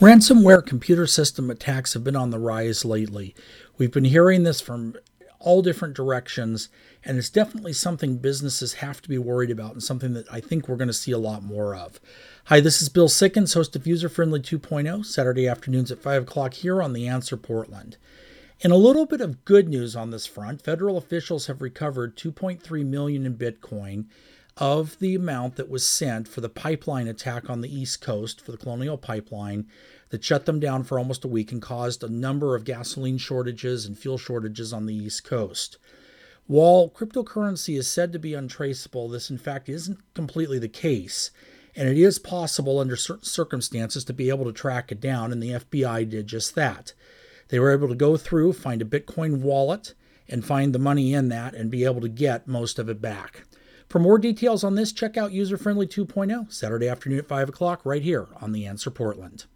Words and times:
Ransomware 0.00 0.64
computer 0.64 1.08
system 1.08 1.50
attacks 1.50 1.94
have 1.94 2.04
been 2.04 2.14
on 2.14 2.30
the 2.30 2.38
rise 2.38 2.84
lately. 2.84 3.34
We've 3.78 3.90
been 3.90 4.04
hearing 4.04 4.44
this 4.44 4.60
from 4.60 4.94
all 5.40 5.60
different 5.60 5.96
directions, 5.96 6.68
and 7.04 7.18
it's 7.18 7.28
definitely 7.28 7.72
something 7.72 8.18
businesses 8.18 8.74
have 8.74 9.02
to 9.02 9.08
be 9.08 9.18
worried 9.18 9.50
about 9.50 9.72
and 9.72 9.82
something 9.82 10.12
that 10.14 10.32
I 10.32 10.40
think 10.40 10.68
we're 10.68 10.76
going 10.76 10.86
to 10.86 10.94
see 10.94 11.10
a 11.10 11.18
lot 11.18 11.42
more 11.42 11.74
of. 11.74 11.98
Hi, 12.44 12.60
this 12.60 12.80
is 12.80 12.88
Bill 12.88 13.08
Sickens, 13.08 13.54
host 13.54 13.74
of 13.74 13.88
User 13.88 14.08
Friendly 14.08 14.38
2.0, 14.38 15.04
Saturday 15.04 15.48
afternoons 15.48 15.90
at 15.90 16.00
5 16.00 16.22
o'clock 16.22 16.54
here 16.54 16.80
on 16.80 16.92
The 16.92 17.08
Answer 17.08 17.36
Portland. 17.36 17.96
In 18.60 18.70
a 18.70 18.76
little 18.76 19.04
bit 19.04 19.20
of 19.20 19.44
good 19.44 19.68
news 19.68 19.96
on 19.96 20.12
this 20.12 20.26
front, 20.26 20.62
federal 20.62 20.96
officials 20.96 21.48
have 21.48 21.60
recovered 21.60 22.16
2.3 22.16 22.86
million 22.86 23.26
in 23.26 23.36
Bitcoin 23.36 24.04
of 24.58 24.98
the 24.98 25.14
amount 25.14 25.54
that 25.54 25.70
was 25.70 25.86
sent 25.86 26.26
for 26.26 26.40
the 26.40 26.48
pipeline 26.48 27.06
attack 27.06 27.48
on 27.48 27.60
the 27.60 27.72
East 27.72 28.00
Coast 28.00 28.40
for 28.40 28.50
the 28.50 28.58
Colonial 28.58 28.98
Pipeline 28.98 29.66
that 30.10 30.24
shut 30.24 30.46
them 30.46 30.58
down 30.58 30.82
for 30.82 30.98
almost 30.98 31.24
a 31.24 31.28
week 31.28 31.52
and 31.52 31.62
caused 31.62 32.02
a 32.02 32.08
number 32.08 32.56
of 32.56 32.64
gasoline 32.64 33.18
shortages 33.18 33.86
and 33.86 33.96
fuel 33.96 34.18
shortages 34.18 34.72
on 34.72 34.86
the 34.86 34.94
East 34.94 35.22
Coast. 35.22 35.78
While 36.48 36.90
cryptocurrency 36.90 37.78
is 37.78 37.86
said 37.88 38.12
to 38.12 38.18
be 38.18 38.34
untraceable, 38.34 39.08
this 39.08 39.30
in 39.30 39.38
fact 39.38 39.68
isn't 39.68 40.00
completely 40.14 40.58
the 40.58 40.68
case, 40.68 41.30
and 41.76 41.88
it 41.88 41.98
is 41.98 42.18
possible 42.18 42.80
under 42.80 42.96
certain 42.96 43.24
circumstances 43.24 44.02
to 44.04 44.12
be 44.12 44.28
able 44.28 44.46
to 44.46 44.52
track 44.52 44.90
it 44.90 45.00
down, 45.00 45.30
and 45.30 45.40
the 45.40 45.52
FBI 45.52 46.08
did 46.08 46.26
just 46.26 46.54
that. 46.56 46.94
They 47.48 47.60
were 47.60 47.70
able 47.70 47.88
to 47.88 47.94
go 47.94 48.16
through, 48.16 48.54
find 48.54 48.82
a 48.82 48.86
Bitcoin 48.86 49.40
wallet, 49.40 49.94
and 50.28 50.44
find 50.44 50.74
the 50.74 50.78
money 50.78 51.14
in 51.14 51.28
that 51.28 51.54
and 51.54 51.70
be 51.70 51.84
able 51.84 52.00
to 52.00 52.08
get 52.08 52.48
most 52.48 52.78
of 52.78 52.88
it 52.88 53.00
back. 53.00 53.44
For 53.88 53.98
more 53.98 54.18
details 54.18 54.64
on 54.64 54.74
this, 54.74 54.92
check 54.92 55.16
out 55.16 55.32
User 55.32 55.56
Friendly 55.56 55.86
2.0, 55.86 56.52
Saturday 56.52 56.88
afternoon 56.88 57.20
at 57.20 57.26
5 57.26 57.48
o'clock, 57.48 57.80
right 57.84 58.02
here 58.02 58.28
on 58.38 58.52
The 58.52 58.66
Answer 58.66 58.90
Portland. 58.90 59.46